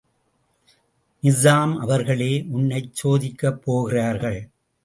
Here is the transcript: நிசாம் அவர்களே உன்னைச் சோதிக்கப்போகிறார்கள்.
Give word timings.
நிசாம் 1.23 1.75
அவர்களே 1.75 2.31
உன்னைச் 2.51 2.91
சோதிக்கப்போகிறார்கள். 3.03 4.41